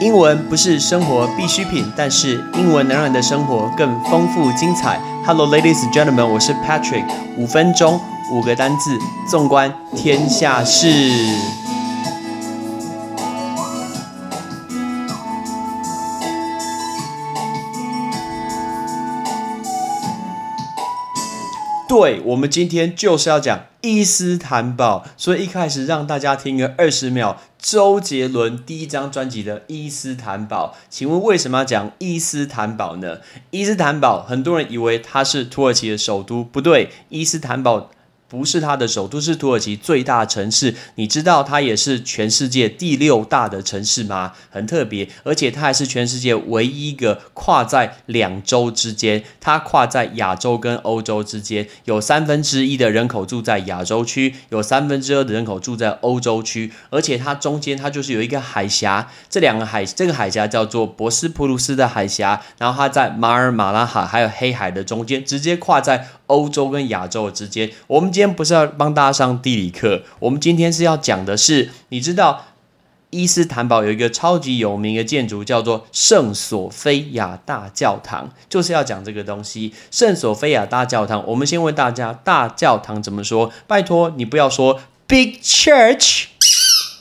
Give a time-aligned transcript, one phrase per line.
[0.00, 5.00] 英文不是生活必需品，但是英文能让你的生活更丰富精彩。
[5.26, 7.04] Hello, ladies and gentlemen，我是 Patrick。
[7.36, 8.00] 五分钟，
[8.32, 8.96] 五个单字，
[9.28, 10.86] 纵观天下事。
[21.88, 27.36] 对，我们今天就是要讲伊斯坦堡，所以一开始让大家听个二十秒。
[27.58, 33.18] 周杰伦第一张专辑的《伊斯坦堡》，请问为什么要讲伊斯坦堡呢？
[33.50, 37.90] 伊斯坦堡，很多人以为它是土耳其的首都，不对，伊斯坦堡。
[38.28, 40.74] 不是它的首都，是土耳其最大城市。
[40.96, 44.34] 你知道它也是全世界第六大的城市吗？
[44.50, 49.24] 很特别，而且它还是全世界唯一一个跨在两洲之间。
[49.40, 56.70] 它跨在亚洲跟欧洲之间，有三分之一的人口住在亚洲区，有三分之二的人口住在欧洲区。
[56.90, 66.08] 而且它中间它就是有一个海峡，这两个海这个海峡叫做博斯普鲁斯的海峡，然后它在马尔马拉海还有黑海的中间，直接跨在。
[66.28, 72.46] 欧洲跟亚洲之间，我们今天不是要帮大家上地理课，我们今天是要讲的是，你知道
[73.10, 79.72] 伊斯坦堡有一个超级有名的建筑叫做圣索菲亚大教堂，就是要讲这个东西。
[79.92, 83.52] 圣索菲亚大教堂，我们先问大家，大教堂怎么说？
[83.68, 86.24] 拜托你不要说 big church。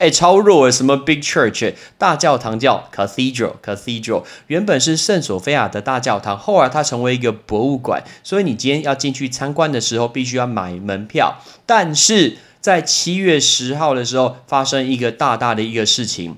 [0.00, 0.70] 哎，超弱！
[0.70, 11.42] 什么 big church 大教堂叫 cathedral，cathedral 原本是圣索菲亚的大教堂，后来它成为一个博物馆，所以你今天要进去参观的时候，必须要买门票。
[11.66, 16.36] 但是在七月十号的时候，发生一个大大的一个事情，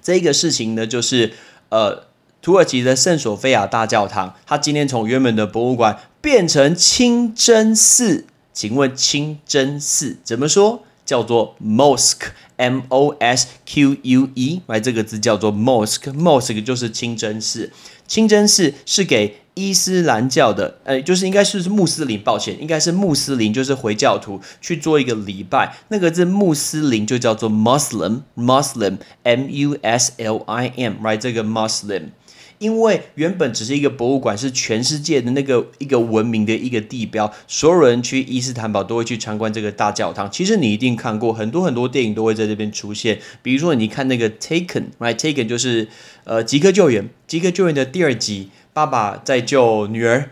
[0.00, 1.34] 这个事情呢，就是
[1.68, 2.04] 呃，
[2.40, 8.24] 土耳其的圣索菲亚大教堂，它今天从原本的博物馆变成清真寺。
[8.54, 10.82] 请问清真寺怎么说？
[11.06, 17.72] 叫做 mosque，m o s q u e，来这个字叫做 mosque，mosque 就是清真寺。
[18.06, 25.76] 清真寺是给伊斯兰教的，呃，就是应该是穆斯林，抱歉，应该是穆斯林，就是回教徒去做一个礼拜。
[25.88, 32.10] 那个字穆斯林就叫做 muslim，muslim，m u s l i m，right 这个 muslim。
[32.58, 40.30] 因为原本只是一个博物馆，是全世界的那个一个文明的一个地标，所有人去伊斯坦堡都会去参观这个大教堂。
[40.30, 45.88] 其实你一定看过很多很多电影都会在这边出现，比如说你看那个 Taken，right？Taken 就是
[46.24, 50.30] 呃《即刻救援》，《即刻救援》的第二集，爸爸在救女儿，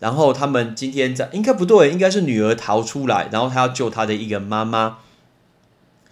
[0.00, 4.98] 然后他们今天在应该不对，应该是女儿逃出来，然后他要救他的一个妈妈。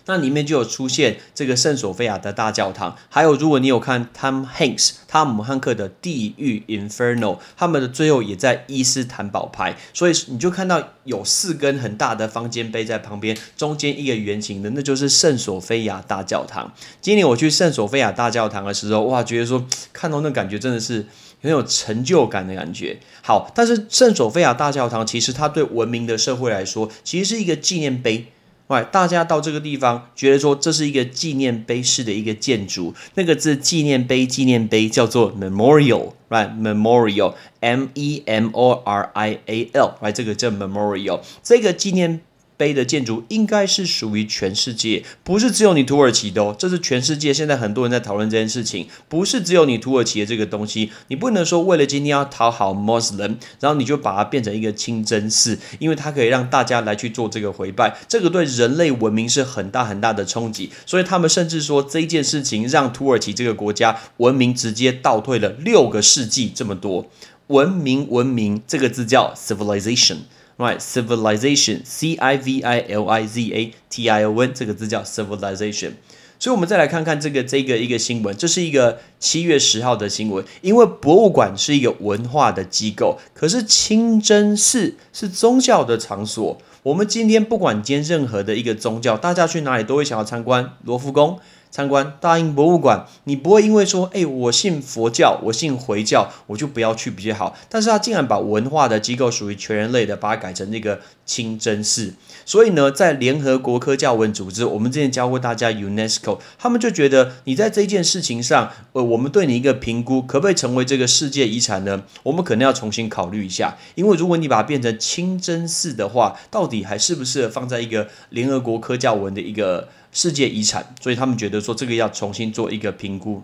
[0.07, 16.73] 那里面就有出现这个圣索菲亚的大教堂，还有如果你有看 Tom Hanks 汤姆汉克的《地狱 Inferno》，他们的最后也在伊斯坦堡拍，所以你就看到有四根很大的方尖碑在旁边，中间一个圆形的，那就是圣索菲亚大教堂。
[17.01, 21.07] 今年我去圣索菲亚大教堂的时候，哇，觉得说看到那感觉真的是
[21.41, 22.99] 很有成就感的感觉。
[23.23, 28.27] 好，但是圣索菲亚大教堂其实它对文明的社会来说，其实是一个纪念碑。
[28.69, 42.23] 喂，大家到这个地方，觉得说这是一个纪念碑式的一个建筑，那个字纪念碑，纪念碑叫做 memorial，right？memorial，m e m o r i a l，来这个叫 memorial，这个纪念。
[42.57, 46.55] 碑的建筑应该是属于全世界，不是只有你土耳其的哦。
[46.59, 50.91] 这是全世界现在很多人在讨论这件事情，不是只有你土耳其的这个东西。
[51.09, 60.71] 你不能说为了今天要讨好穆斯林，然后你就把它变成一个清真寺，因为它可以让大家来去做这个回拜，这个对人类文明是很大很大的冲击。
[60.87, 67.11] 所以他们甚至说这件事情让土耳其这个国家文明直接倒退了六个世纪这么多。
[67.49, 70.17] 文明文明这个字叫 civilization。
[70.57, 75.95] Right, civilization, C I V I L I Z A T I O N，这个字叫 civilization。
[76.39, 80.45] 所以，我们再来看看这个这个一个新闻，这是一个七月十号的新闻。
[80.61, 86.57] 因为博物馆是一个文化的机构，可是清真寺是宗教的场所。
[86.83, 91.41] 我们今天不管今天任何的一个宗教，大家去哪里都会想要参观罗浮宫。
[91.75, 97.59] 参观大英博物馆，你不会因为说，哎，我信佛教，我信回教，我就不要去比较好。
[97.69, 102.15] 但是他竟然把文化的机构属于全人类的，把它改成那个清真寺。
[102.47, 112.05] 所以呢，在联合国科教文组织，我们之前教过大家 UNESCO，他们就觉得你在这件事情上，呃，我们对你一个评估，可不可以成为这个世界遗产呢？
[112.23, 113.77] 我们可能要重新考虑一下。
[113.97, 119.89] 因为如果你把它变成清真寺的话，到底还适不适合放在一个联合国科教文的一个？
[120.15, 123.43] 世界遗产，所以他们觉得说这个要重新做一个评估。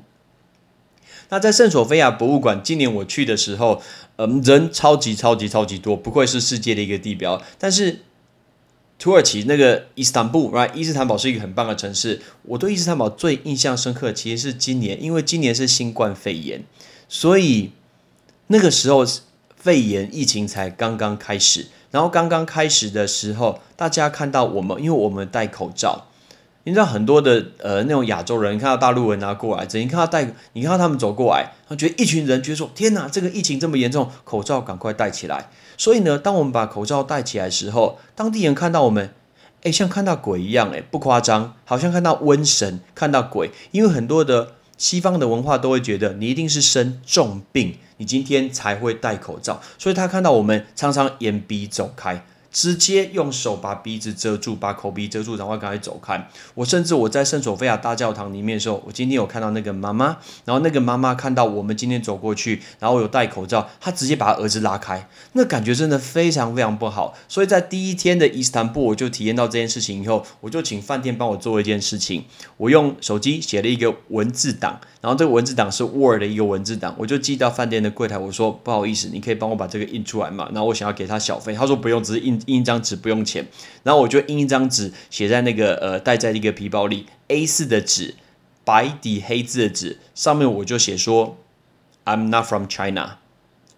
[1.29, 3.83] 那在圣索菲亚博物馆，今年我去的时候，
[4.17, 7.41] 嗯，人超级超级超级多，不愧是世界的一个地标。
[7.59, 8.01] 但是
[8.99, 12.21] 土耳其那个伊斯坦布尔伊斯坦堡是一个很棒的城市。
[12.43, 16.65] 我对伊斯坦堡最印象深刻，其实是今年，因为今年是新冠肺炎，
[17.09, 17.73] 所以
[18.49, 19.07] 那个时候
[19.57, 21.69] 肺炎疫情才刚刚开始。
[21.93, 26.07] 然后刚刚开始的时候，大家看到我们，因为我们戴口罩，
[26.65, 35.49] 你知道很多的呃那种亚洲人看到大陆人拿过来，整天看到戴，你看到他们走过来，他觉得一群人觉得说：天哪，这个疫情这么严重，口罩赶快戴起来。
[35.79, 39.15] 所以呢，当我们把口罩戴起来的时候，当地人看到我们，
[39.63, 43.51] 哎，像看到鬼一样，哎，不夸张，好像看到瘟神，看到鬼。
[43.71, 49.63] 因为很多的西方的文化都会觉得，你一定是生重病，你今天才会戴口罩。
[49.79, 52.23] 所以他看到我们常常眼鼻走开。
[52.53, 56.29] 直接用手把鼻子遮住，把口鼻遮住，然后赶快走开。
[56.55, 67.15] 我甚至我在圣索菲亚大教堂里面的时候，我今天有看到那个妈妈，然后那个妈妈看到我们今天走过去，然后有戴口罩，她直接把儿子拉开，那感觉真的非常非常不好。
[67.29, 72.25] 所以在第一天的伊斯坦布，我就体验到这件事情以后，我就请饭店帮我做一件事情，
[72.57, 74.81] 我用手机写了一个文字档。
[75.01, 80.47] 然后这个文字档是 Word 的一个文字档，我就寄到饭店的柜台，我说不好意思，你可以帮我把这个印出来嘛？
[80.53, 83.47] 然后我想要给他小费，他说不用，只是印印一张纸，不用钱。
[83.83, 88.15] 然后我就印一张纸，写在那个呃带在一个皮包里，A 四的纸，
[88.65, 91.37] 白底黑字的纸，上面我就写说
[92.05, 93.19] I'm not from China。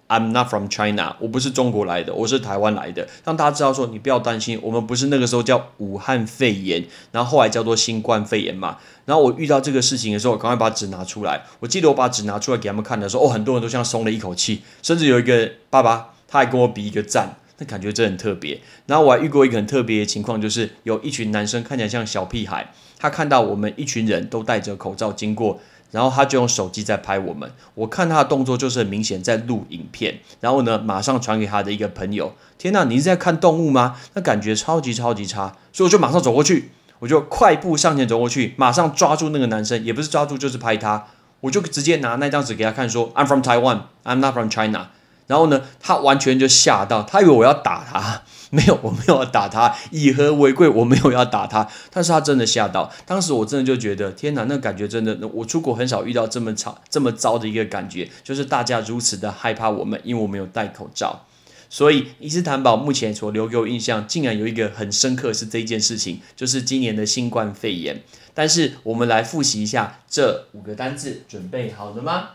[0.08, 8.76] I'm not from China，我不是中国来的，我是台湾来的，让大家知道说你不要担心，我们不是那个时候叫武汉肺炎，然后后来叫做新冠肺炎嘛。
[9.06, 11.40] 然后我遇到这个事情的时候，赶快把纸拿出来。
[11.60, 18.60] 我记得我把纸拿出来给他们看的时候，哦，很多人都像松了一口气，甚至有一个爸爸他还跟我比一个赞，感觉真的很特别。
[18.86, 25.60] 然后我还遇过一个很特别的情况，就是有一群男生看起来像小屁孩，他看到我们一群人都戴着口罩经过。
[25.92, 32.34] 然后他就用手机在拍我们，我看他的动作就是很明显在录影片，然后呢马上传给他的一个朋友。
[32.56, 33.98] 天呐，你是在看动物吗？
[34.14, 36.70] 那感觉超级超级差，所以我就马上走过去，
[37.00, 41.08] 我就快步上前走过去，马上抓住那个男生，也不是抓住就是拍他，
[41.40, 44.88] 我就直接拿那张纸给他看，说 I'm from Taiwan, I'm not from China。
[45.32, 48.20] 然后呢，他完全就吓到，他以为我要打他。
[48.52, 61.24] 没有，我没有要打他，以和为贵，我没有要打他，但是他真的吓到，当时我真的就觉得，天哪，那感觉真的，我出国很少遇到这么吵、这么糟的一个感觉，就是大家如此的害怕我们，因为我没有戴口罩，
[61.70, 68.02] 所以伊斯坦堡目前所留给我印象，竟然有一个很深刻是这一件事情，就是今年的新冠肺炎。
[68.34, 72.28] 但是我们来复习一下这五个单字，准备好了吗？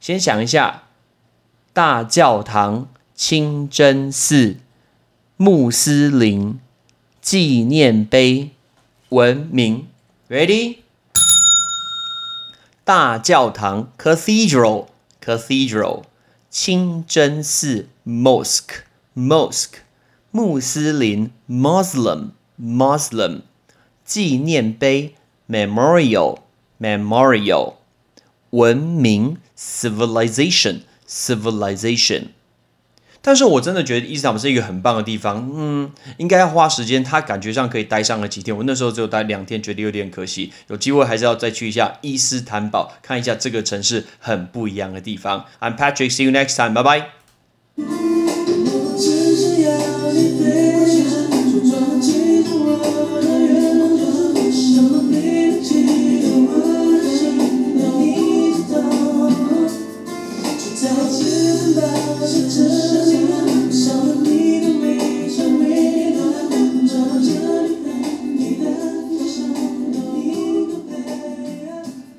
[0.00, 0.84] 先想一下，
[1.72, 4.56] 大教堂、清真寺。
[5.40, 6.58] 穆斯林
[7.20, 8.50] 纪念碑
[9.10, 9.86] 文明
[10.28, 10.78] ，Ready？
[12.82, 16.02] 大教堂 Cathedral，Cathedral，
[16.50, 19.76] 清真寺 Mosque，Mosque，
[20.32, 23.42] 穆斯林 Muslim，Muslim，
[24.04, 25.14] 纪念碑
[25.48, 27.74] Memorial，Memorial，
[28.50, 32.24] 文明 （Civilization） civilization，。
[33.20, 37.02] 但是我真的觉得伊斯坦堡是一个很棒的地方，嗯，应该要花时间。
[37.02, 40.52] 他感觉上可以待上了几天，我那时候只有待两天，觉得有点可惜。
[40.68, 45.46] 有机会还是要再去一下伊斯坦堡，看一下这个城市很不一样的地方。
[45.60, 48.07] I'm Patrick，see you next time，拜拜。